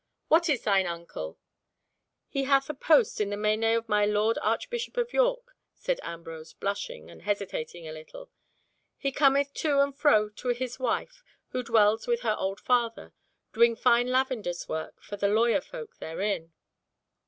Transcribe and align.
"What 0.29 0.49
is 0.49 0.63
thine 0.63 0.87
uncle?" 0.87 1.37
"He 2.27 2.45
hath 2.45 2.71
a 2.71 2.73
post 2.73 3.21
in 3.21 3.29
the 3.29 3.35
meiné 3.35 3.77
of 3.77 3.87
my 3.87 4.03
Lord 4.03 4.39
Archbishop 4.41 4.97
of 4.97 5.13
York," 5.13 5.55
said 5.75 5.99
Ambrose, 6.01 6.53
blushing 6.53 7.11
and 7.11 7.21
hesitating 7.21 7.87
a 7.87 7.91
little. 7.93 8.31
"He 8.97 9.11
cometh 9.11 9.53
to 9.53 9.79
and 9.79 9.95
fro 9.95 10.29
to 10.29 10.47
his 10.47 10.79
wife, 10.79 11.23
who 11.49 11.61
dwells 11.61 12.07
with 12.07 12.21
her 12.21 12.35
old 12.39 12.59
father, 12.59 13.13
doing 13.53 13.75
fine 13.75 14.07
lavender's 14.07 14.67
work 14.67 14.99
for 15.03 15.17
the 15.17 15.27
lawyer 15.29 15.61
folk 15.61 15.95
therein." 15.97 16.51